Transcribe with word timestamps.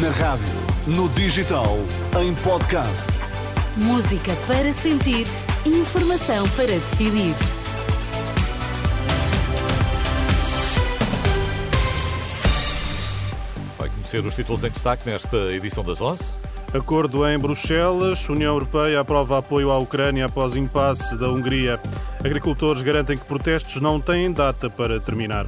Na 0.00 0.08
rádio, 0.08 0.46
no 0.86 1.06
digital, 1.10 1.76
em 2.18 2.34
podcast. 2.36 3.08
Música 3.76 4.34
para 4.46 4.72
sentir, 4.72 5.26
informação 5.66 6.48
para 6.56 6.68
decidir. 6.68 7.34
Vai 13.76 13.90
conhecer 13.90 14.24
os 14.24 14.34
títulos 14.34 14.64
em 14.64 14.70
destaque 14.70 15.04
nesta 15.04 15.36
edição 15.52 15.84
das 15.84 16.00
11. 16.00 16.36
Acordo 16.72 17.28
em 17.28 17.38
Bruxelas. 17.38 18.26
União 18.30 18.54
Europeia 18.54 19.00
aprova 19.00 19.36
apoio 19.36 19.70
à 19.70 19.78
Ucrânia 19.78 20.24
após 20.24 20.56
impasse 20.56 21.18
da 21.18 21.28
Hungria. 21.28 21.78
Agricultores 22.20 22.80
garantem 22.80 23.18
que 23.18 23.26
protestos 23.26 23.78
não 23.78 24.00
têm 24.00 24.32
data 24.32 24.70
para 24.70 24.98
terminar. 24.98 25.46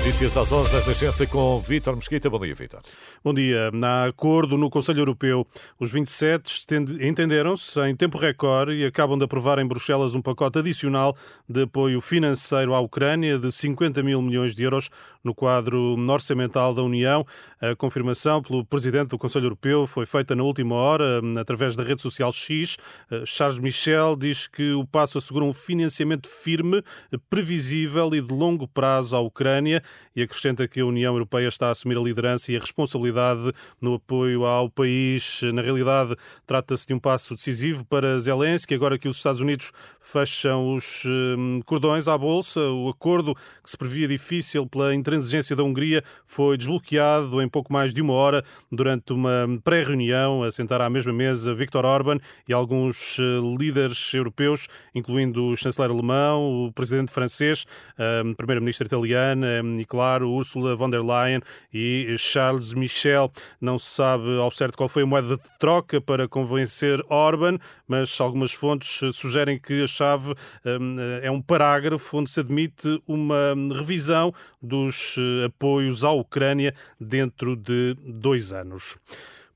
Notícias 0.00 0.34
às 0.34 0.50
11 0.50 0.72
da 0.72 0.80
Renascença 0.80 1.26
com 1.26 1.60
Vítor 1.60 1.94
Mesquita. 1.94 2.30
Bom 2.30 2.40
dia, 2.40 2.54
Vítor. 2.54 2.80
Bom 3.22 3.34
dia. 3.34 3.70
Na 3.70 4.06
acordo 4.06 4.56
no 4.56 4.70
Conselho 4.70 5.00
Europeu, 5.00 5.46
os 5.78 5.92
27 5.92 6.66
entenderam-se 7.02 7.78
em 7.82 7.94
tempo 7.94 8.16
recorde 8.16 8.72
e 8.72 8.86
acabam 8.86 9.18
de 9.18 9.26
aprovar 9.26 9.58
em 9.58 9.66
Bruxelas 9.66 10.14
um 10.14 10.22
pacote 10.22 10.58
adicional 10.58 11.14
de 11.46 11.64
apoio 11.64 12.00
financeiro 12.00 12.74
à 12.74 12.80
Ucrânia 12.80 13.38
de 13.38 13.52
50 13.52 14.02
mil 14.02 14.22
milhões 14.22 14.56
de 14.56 14.62
euros 14.62 14.88
no 15.22 15.34
quadro 15.34 15.94
orçamental 16.08 16.72
da 16.74 16.82
União. 16.82 17.22
A 17.60 17.76
confirmação 17.76 18.40
pelo 18.40 18.64
Presidente 18.64 19.10
do 19.10 19.18
Conselho 19.18 19.46
Europeu 19.46 19.86
foi 19.86 20.06
feita 20.06 20.34
na 20.34 20.42
última 20.42 20.76
hora, 20.76 21.20
através 21.38 21.76
da 21.76 21.84
rede 21.84 22.00
social 22.00 22.32
X. 22.32 22.78
Charles 23.26 23.58
Michel 23.58 24.16
diz 24.16 24.48
que 24.48 24.72
o 24.72 24.86
passo 24.86 25.18
assegura 25.18 25.44
um 25.44 25.52
financiamento 25.52 26.26
firme, 26.26 26.82
previsível 27.28 28.14
e 28.14 28.22
de 28.22 28.32
longo 28.32 28.66
prazo 28.66 29.14
à 29.14 29.20
Ucrânia 29.20 29.82
e 30.14 30.22
acrescenta 30.22 30.66
que 30.66 30.80
a 30.80 30.86
União 30.86 31.14
Europeia 31.14 31.48
está 31.48 31.68
a 31.68 31.70
assumir 31.70 31.96
a 31.96 32.00
liderança 32.00 32.50
e 32.52 32.56
a 32.56 32.60
responsabilidade 32.60 33.52
no 33.80 33.94
apoio 33.94 34.44
ao 34.44 34.68
país. 34.68 35.40
Na 35.54 35.62
realidade, 35.62 36.16
trata-se 36.46 36.86
de 36.86 36.94
um 36.94 36.98
passo 36.98 37.34
decisivo 37.34 37.84
para 37.84 38.18
Zelensky, 38.18 38.74
agora 38.74 38.98
que 38.98 39.08
os 39.08 39.16
Estados 39.16 39.40
Unidos 39.40 39.72
fecham 40.00 40.74
os 40.74 41.04
hum, 41.06 41.60
cordões 41.64 42.08
à 42.08 42.18
Bolsa. 42.18 42.60
O 42.60 42.88
acordo, 42.88 43.34
que 43.34 43.70
se 43.70 43.76
previa 43.76 44.08
difícil 44.08 44.66
pela 44.66 44.94
intransigência 44.94 45.54
da 45.54 45.62
Hungria, 45.62 46.02
foi 46.26 46.56
desbloqueado 46.56 47.40
em 47.40 47.48
pouco 47.48 47.72
mais 47.72 47.94
de 47.94 48.02
uma 48.02 48.14
hora 48.14 48.42
durante 48.70 49.12
uma 49.12 49.46
pré-reunião 49.62 50.42
a 50.42 50.50
sentar 50.50 50.80
à 50.80 50.90
mesma 50.90 51.12
mesa 51.12 51.54
Viktor 51.54 51.84
Orban 51.84 52.18
e 52.48 52.52
alguns 52.52 53.18
eh, 53.18 53.22
líderes 53.58 54.12
europeus, 54.14 54.68
incluindo 54.94 55.46
o 55.46 55.56
chanceler 55.56 55.90
alemão, 55.90 56.66
o 56.66 56.72
presidente 56.72 57.12
francês, 57.12 57.66
a 57.96 58.34
primeira-ministra 58.36 58.86
italiana 58.86 59.62
e, 59.80 59.84
claro, 59.84 60.30
Ursula 60.30 60.76
von 60.76 60.90
der 60.90 61.02
Leyen 61.02 61.40
e 61.72 62.14
Charles 62.18 62.74
Michel. 62.74 63.30
Não 63.60 63.78
se 63.78 63.90
sabe 63.90 64.38
ao 64.38 64.50
certo 64.50 64.76
qual 64.76 64.88
foi 64.88 65.02
a 65.02 65.06
moeda 65.06 65.36
de 65.36 65.58
troca 65.58 66.00
para 66.00 66.28
convencer 66.28 67.02
Orban, 67.08 67.58
mas 67.88 68.20
algumas 68.20 68.52
fontes 68.52 69.00
sugerem 69.14 69.58
que 69.58 69.82
a 69.82 69.86
chave 69.86 70.34
hum, 70.64 70.96
é 71.22 71.30
um 71.30 71.40
parágrafo 71.40 72.18
onde 72.18 72.30
se 72.30 72.40
admite 72.40 73.02
uma 73.06 73.54
revisão 73.74 74.32
dos 74.62 75.16
eh, 75.18 75.46
apoios 75.46 76.04
à 76.04 76.10
Ucrânia 76.10 76.74
dentro 77.00 77.56
de 77.56 77.96
dois 78.04 78.52
anos. 78.52 78.96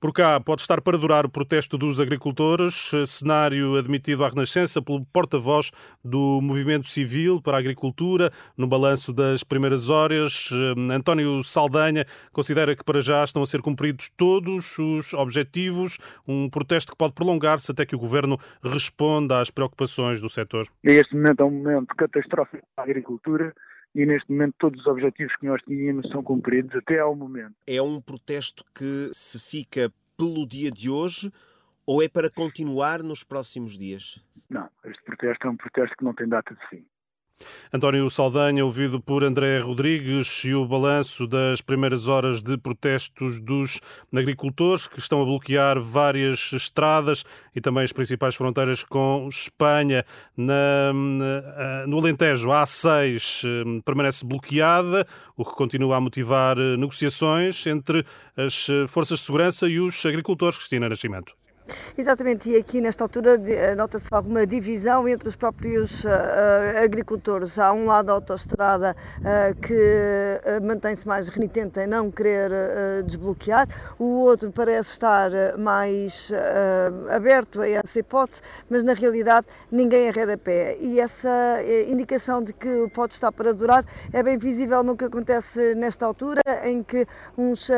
Por 0.04 0.12
cá 0.12 0.38
pode 0.38 0.60
estar 0.60 0.82
para 0.82 0.98
durar 0.98 1.24
o 1.24 1.30
protesto 1.30 1.78
dos 1.78 1.98
agricultores, 1.98 2.90
cenário 3.06 3.74
admitido 3.76 4.22
à 4.22 4.28
Renascença 4.28 4.82
pelo 4.82 5.02
porta-voz 5.06 5.70
do 6.04 6.40
Movimento 6.42 6.88
Civil 6.88 7.40
para 7.40 7.56
a 7.56 7.60
Agricultura, 7.60 8.30
no 8.54 8.66
balanço 8.66 9.14
das 9.14 9.42
primeiras 9.42 9.88
horas. 9.88 10.50
António 10.92 11.42
Saldanha 11.42 12.04
considera 12.32 12.76
que 12.76 12.84
para 12.84 13.00
já 13.00 13.24
estão 13.24 13.42
a 13.42 13.46
ser 13.46 13.62
cumpridos 13.62 14.10
todos 14.10 14.78
os 14.78 15.14
objetivos, 15.14 15.96
um 16.28 16.50
protesto 16.50 16.92
que 16.92 16.98
pode 16.98 17.14
prolongar-se 17.14 17.72
até 17.72 17.86
que 17.86 17.96
o 17.96 17.98
Governo 17.98 18.36
responda 18.62 19.40
às 19.40 19.50
preocupações 19.50 20.20
do 20.20 20.28
setor. 20.28 20.66
Este 20.82 21.16
momento 21.16 21.40
é 21.40 21.46
um 21.46 21.50
momento 21.50 21.96
catastrófico 21.96 22.62
para 22.76 22.84
a 22.84 22.90
agricultura 22.90 23.54
e 23.94 24.04
neste 24.04 24.30
momento 24.30 24.56
todos 24.58 24.80
os 24.80 24.86
objetivos 24.86 25.34
que 25.36 25.46
nós 25.46 25.62
tínhamos 25.62 26.08
são 26.08 26.22
cumpridos 26.22 26.74
até 26.74 26.98
ao 26.98 27.14
momento. 27.14 27.54
É 27.66 27.80
um 27.80 28.00
protesto 28.00 28.64
que 28.74 29.08
se 29.12 29.38
fica 29.38 29.92
pelo 30.16 30.46
dia 30.46 30.70
de 30.70 30.88
hoje 30.90 31.32
ou 31.86 32.02
é 32.02 32.08
para 32.08 32.30
continuar 32.30 33.02
nos 33.02 33.22
próximos 33.22 33.76
dias? 33.76 34.24
Não, 34.48 34.68
este 34.84 35.02
protesto 35.02 35.46
é 35.46 35.50
um 35.50 35.56
protesto 35.56 35.96
que 35.96 36.04
não 36.04 36.14
tem 36.14 36.28
data 36.28 36.54
de 36.54 36.68
fim. 36.68 36.86
António 37.72 38.08
Saldanha, 38.08 38.64
ouvido 38.64 39.00
por 39.00 39.24
André 39.24 39.58
Rodrigues, 39.58 40.44
e 40.44 40.54
o 40.54 40.66
balanço 40.66 41.26
das 41.26 41.60
primeiras 41.60 42.06
horas 42.06 42.42
de 42.42 42.56
protestos 42.56 43.40
dos 43.40 43.80
agricultores 44.14 44.86
que 44.86 44.98
estão 44.98 45.20
a 45.20 45.24
bloquear 45.24 45.80
várias 45.80 46.52
estradas 46.52 47.24
e 47.54 47.60
também 47.60 47.82
as 47.82 47.92
principais 47.92 48.34
fronteiras 48.34 48.84
com 48.84 49.26
Espanha. 49.28 50.04
Na, 50.36 50.92
no 51.86 51.98
Alentejo, 51.98 52.52
a 52.52 52.62
A6 52.62 53.44
hum, 53.44 53.80
permanece 53.80 54.24
bloqueada, 54.24 55.06
o 55.36 55.44
que 55.44 55.54
continua 55.54 55.96
a 55.96 56.00
motivar 56.00 56.58
eh, 56.58 56.76
negociações 56.76 57.66
entre 57.66 58.04
as 58.36 58.68
eh, 58.68 58.86
forças 58.86 59.18
de 59.18 59.26
segurança 59.26 59.68
e 59.68 59.80
os 59.80 60.04
agricultores. 60.06 60.58
Cristina 60.58 60.88
Nascimento. 60.88 61.34
Exatamente, 61.96 62.50
e 62.50 62.56
aqui 62.56 62.80
nesta 62.80 63.04
altura 63.04 63.40
eh, 63.46 63.74
nota-se 63.74 64.06
alguma 64.10 64.46
divisão 64.46 65.08
entre 65.08 65.28
os 65.28 65.36
próprios 65.36 66.04
uh, 66.04 66.08
agricultores. 66.84 67.58
Há 67.58 67.72
um 67.72 67.86
lado 67.86 68.10
a 68.10 68.14
autoestrada 68.14 68.94
uh, 69.20 69.60
que 69.60 69.72
uh, 69.72 70.66
mantém-se 70.66 71.06
mais 71.06 71.28
renitente 71.28 71.80
em 71.80 71.86
não 71.86 72.10
querer 72.10 72.50
desbloquear, 73.04 73.66
o 73.98 74.20
outro 74.20 74.50
parece 74.52 74.90
estar 74.90 75.30
mais 75.58 76.30
aberto 77.10 77.60
a 77.60 77.68
essa 77.68 77.98
hipótese, 77.98 78.42
mas 78.68 78.82
na 78.82 78.92
realidade 78.92 79.46
ninguém 79.70 80.08
arreda 80.08 80.36
pé. 80.36 80.76
E 80.80 81.00
essa 81.00 81.60
indicação 81.88 82.42
de 82.42 82.52
que 82.52 82.88
pode 82.92 83.14
estar 83.14 83.32
para 83.32 83.52
durar 83.52 83.84
é 84.12 84.22
bem 84.22 84.36
visível 84.36 84.82
no 84.82 84.96
que 84.96 85.04
acontece 85.04 85.74
nesta 85.74 86.06
altura, 86.06 86.42
em 86.64 86.82
que 86.82 87.06
uns 87.36 87.70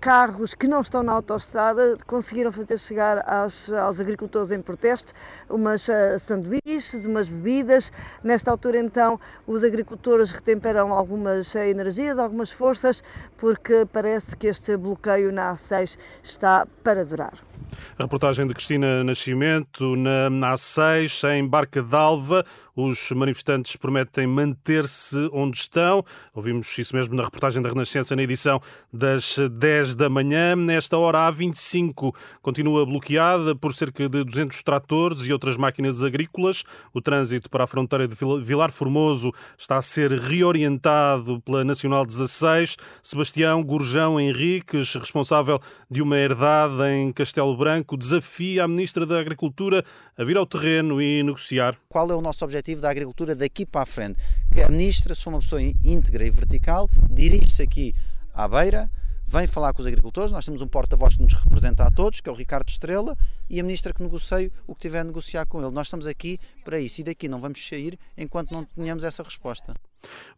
carros 0.00 0.54
que 0.54 0.68
não 0.68 0.80
estão 0.80 1.02
na 1.02 1.12
autoestrada 1.12 1.96
conseguiram 2.06 2.52
fazer 2.52 2.78
chegar 2.78 3.15
aos, 3.24 3.70
aos 3.72 4.00
agricultores 4.00 4.50
em 4.50 4.60
protesto 4.60 5.12
umas 5.48 5.88
uh, 5.88 6.18
sanduíches, 6.18 7.04
umas 7.04 7.28
bebidas. 7.28 7.92
Nesta 8.22 8.50
altura, 8.50 8.78
então, 8.78 9.18
os 9.46 9.64
agricultores 9.64 10.32
retemperam 10.32 10.92
algumas 10.92 11.54
energias, 11.54 12.18
algumas 12.18 12.50
forças, 12.50 13.02
porque 13.36 13.86
parece 13.92 14.36
que 14.36 14.48
este 14.48 14.76
bloqueio 14.76 15.32
na 15.32 15.54
A6 15.54 15.98
está 16.22 16.66
para 16.82 17.04
durar. 17.04 17.55
A 17.98 18.02
reportagem 18.02 18.46
de 18.46 18.54
Cristina 18.54 19.02
Nascimento 19.04 19.96
na, 19.96 20.28
na 20.28 20.54
A6, 20.54 21.28
em 21.30 21.46
Barca 21.46 21.82
d'Alva. 21.82 22.44
Os 22.74 23.10
manifestantes 23.12 23.76
prometem 23.76 24.26
manter-se 24.26 25.30
onde 25.32 25.56
estão. 25.56 26.04
Ouvimos 26.34 26.76
isso 26.78 26.94
mesmo 26.94 27.14
na 27.14 27.22
reportagem 27.22 27.62
da 27.62 27.68
Renascença, 27.68 28.14
na 28.14 28.22
edição 28.22 28.60
das 28.92 29.38
10 29.38 29.94
da 29.94 30.10
manhã. 30.10 30.54
Nesta 30.54 30.98
hora, 30.98 31.20
a 31.20 31.32
A25 31.32 32.14
continua 32.42 32.84
bloqueada 32.84 33.56
por 33.56 33.72
cerca 33.72 34.08
de 34.08 34.24
200 34.24 34.62
tratores 34.62 35.24
e 35.24 35.32
outras 35.32 35.56
máquinas 35.56 36.02
agrícolas. 36.02 36.64
O 36.92 37.00
trânsito 37.00 37.48
para 37.48 37.64
a 37.64 37.66
fronteira 37.66 38.06
de 38.06 38.14
Vilar 38.42 38.70
Formoso 38.72 39.32
está 39.56 39.78
a 39.78 39.82
ser 39.82 40.12
reorientado 40.12 41.40
pela 41.40 41.64
Nacional 41.64 42.04
16. 42.04 42.76
Sebastião 43.02 43.62
Gurjão 43.62 44.20
Henriques, 44.20 44.94
responsável 44.94 45.60
de 45.90 46.02
uma 46.02 46.16
herdade 46.16 46.82
em 46.90 47.12
Castelo 47.12 47.56
Branco, 47.56 47.75
desafia 47.98 48.64
a 48.64 48.68
Ministra 48.68 49.04
da 49.04 49.18
Agricultura 49.18 49.84
a 50.16 50.24
vir 50.24 50.36
ao 50.36 50.46
terreno 50.46 51.02
e 51.02 51.22
negociar. 51.22 51.76
Qual 51.88 52.10
é 52.10 52.14
o 52.14 52.22
nosso 52.22 52.44
objetivo? 52.44 52.76
da 52.80 52.90
agricultura 52.90 53.34
daqui 53.34 53.66
para 53.66 53.82
a 53.82 53.86
frente. 53.86 54.18
Que 54.52 54.62
a 54.62 54.68
ministra, 54.68 55.14
se 55.14 55.22
for 55.22 55.30
uma 55.30 55.40
pessoa 55.40 55.60
íntegra 55.60 56.24
e 56.24 56.30
vertical, 56.30 56.88
dirige-se 57.10 57.62
aqui 57.62 57.94
à 58.32 58.46
beira, 58.46 58.90
vem 59.26 59.46
falar 59.46 59.72
com 59.72 59.80
os 59.80 59.86
agricultores. 59.86 60.30
Nós 60.30 60.44
temos 60.44 60.62
um 60.62 60.68
porta-voz 60.68 61.16
que 61.16 61.22
nos 61.22 61.34
representa 61.34 61.84
a 61.84 61.90
todos, 61.90 62.20
que 62.20 62.28
é 62.28 62.32
o 62.32 62.34
Ricardo 62.34 62.68
Estrela, 62.68 63.16
e 63.50 63.58
a 63.58 63.62
ministra 63.62 63.92
que 63.92 64.02
negocia 64.02 64.50
o 64.66 64.74
que 64.74 64.82
tiver 64.82 65.00
a 65.00 65.04
negociar 65.04 65.46
com 65.46 65.60
ele. 65.60 65.70
Nós 65.70 65.88
estamos 65.88 66.06
aqui 66.06 66.38
para 66.64 66.78
isso 66.78 67.00
e 67.00 67.04
daqui 67.04 67.28
não 67.28 67.40
vamos 67.40 67.66
sair 67.66 67.98
enquanto 68.16 68.52
não 68.52 68.64
tenhamos 68.64 69.04
essa 69.04 69.22
resposta. 69.22 69.74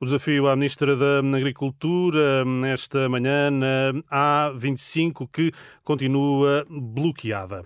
O 0.01 0.05
desafio 0.05 0.49
à 0.49 0.57
Ministra 0.57 0.97
da 0.97 1.19
Agricultura 1.37 2.45
esta 2.73 3.09
manhã 3.09 3.51
na 3.51 3.93
A25 4.53 5.29
que 5.31 5.53
continua 5.83 6.67
bloqueada. 6.71 7.65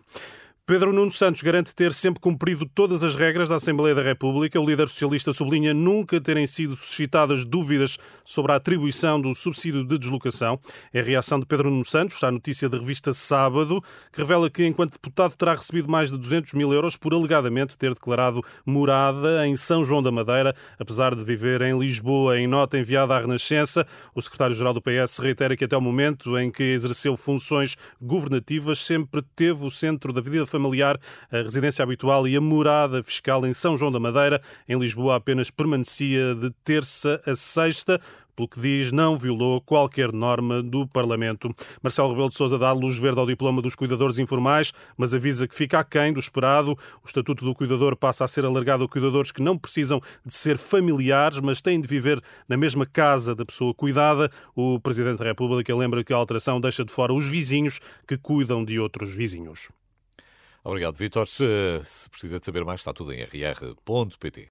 Pedro 0.72 0.90
Nuno 0.90 1.10
Santos 1.10 1.42
garante 1.42 1.74
ter 1.74 1.92
sempre 1.92 2.18
cumprido 2.18 2.64
todas 2.64 3.04
as 3.04 3.14
regras 3.14 3.50
da 3.50 3.56
Assembleia 3.56 3.94
da 3.94 4.00
República. 4.00 4.58
O 4.58 4.64
líder 4.64 4.88
socialista 4.88 5.30
sublinha 5.30 5.74
nunca 5.74 6.18
terem 6.18 6.46
sido 6.46 6.74
suscitadas 6.74 7.44
dúvidas 7.44 7.98
sobre 8.24 8.52
a 8.52 8.54
atribuição 8.54 9.20
do 9.20 9.34
subsídio 9.34 9.84
de 9.84 9.98
deslocação. 9.98 10.58
É 10.90 11.00
a 11.00 11.02
reação 11.02 11.38
de 11.38 11.44
Pedro 11.44 11.68
Nuno 11.68 11.84
Santos 11.84 12.24
à 12.24 12.30
notícia 12.30 12.70
da 12.70 12.78
revista 12.78 13.12
Sábado, 13.12 13.82
que 14.10 14.20
revela 14.20 14.48
que, 14.48 14.64
enquanto 14.64 14.92
deputado, 14.92 15.36
terá 15.36 15.52
recebido 15.52 15.90
mais 15.90 16.10
de 16.10 16.16
200 16.16 16.54
mil 16.54 16.72
euros 16.72 16.96
por 16.96 17.12
alegadamente 17.12 17.76
ter 17.76 17.92
declarado 17.92 18.40
morada 18.64 19.46
em 19.46 19.54
São 19.56 19.84
João 19.84 20.02
da 20.02 20.10
Madeira, 20.10 20.56
apesar 20.78 21.14
de 21.14 21.22
viver 21.22 21.60
em 21.60 21.78
Lisboa. 21.78 22.38
Em 22.38 22.46
nota 22.46 22.78
enviada 22.78 23.14
à 23.14 23.20
Renascença, 23.20 23.86
o 24.14 24.22
secretário-geral 24.22 24.72
do 24.72 24.80
PS 24.80 25.18
reitera 25.18 25.54
que 25.54 25.66
até 25.66 25.76
o 25.76 25.82
momento 25.82 26.38
em 26.38 26.50
que 26.50 26.62
exerceu 26.62 27.14
funções 27.14 27.76
governativas 28.00 28.78
sempre 28.78 29.20
teve 29.36 29.66
o 29.66 29.70
centro 29.70 30.14
da 30.14 30.22
vida 30.22 30.46
familiar, 30.62 30.98
a 31.30 31.42
residência 31.42 31.82
habitual 31.82 32.26
e 32.26 32.36
a 32.36 32.40
morada 32.40 33.02
fiscal 33.02 33.44
em 33.46 33.52
São 33.52 33.76
João 33.76 33.90
da 33.90 33.98
Madeira. 33.98 34.40
Em 34.68 34.78
Lisboa 34.78 35.16
apenas 35.16 35.50
permanecia 35.50 36.34
de 36.34 36.50
terça 36.64 37.20
a 37.26 37.34
sexta 37.34 38.00
pelo 38.34 38.48
que 38.48 38.60
diz, 38.60 38.92
não 38.92 39.18
violou 39.18 39.60
qualquer 39.60 40.12
norma 40.12 40.62
do 40.62 40.86
Parlamento. 40.86 41.54
Marcelo 41.82 42.10
Rebelo 42.10 42.30
de 42.30 42.34
Sousa 42.34 42.58
dá 42.58 42.72
luz 42.72 42.98
verde 42.98 43.20
ao 43.20 43.26
diploma 43.26 43.60
dos 43.60 43.74
cuidadores 43.74 44.18
informais, 44.18 44.72
mas 44.96 45.12
avisa 45.12 45.46
que 45.46 45.54
fica 45.54 45.78
aquém 45.78 46.12
do 46.12 46.18
esperado. 46.18 46.72
O 46.72 47.06
Estatuto 47.06 47.44
do 47.44 47.54
Cuidador 47.54 47.94
passa 47.94 48.24
a 48.24 48.28
ser 48.28 48.44
alargado 48.44 48.84
a 48.84 48.88
cuidadores 48.88 49.32
que 49.32 49.42
não 49.42 49.58
precisam 49.58 50.00
de 50.24 50.34
ser 50.34 50.56
familiares, 50.56 51.40
mas 51.40 51.60
têm 51.60 51.80
de 51.80 51.86
viver 51.86 52.20
na 52.48 52.56
mesma 52.56 52.86
casa 52.86 53.34
da 53.34 53.44
pessoa 53.44 53.74
cuidada. 53.74 54.30
O 54.56 54.80
Presidente 54.80 55.18
da 55.18 55.24
República 55.24 55.74
lembra 55.76 56.02
que 56.02 56.12
a 56.12 56.16
alteração 56.16 56.60
deixa 56.60 56.84
de 56.84 56.92
fora 56.92 57.12
os 57.12 57.26
vizinhos 57.26 57.80
que 58.08 58.16
cuidam 58.16 58.64
de 58.64 58.78
outros 58.80 59.14
vizinhos. 59.14 59.68
Obrigado, 60.64 60.96
Vítor. 60.96 61.26
Se, 61.26 61.44
se 61.84 62.08
precisa 62.08 62.38
de 62.38 62.46
saber 62.46 62.64
mais, 62.64 62.80
está 62.80 62.92
tudo 62.92 63.12
em 63.12 63.22
rr.pt. 63.22 64.40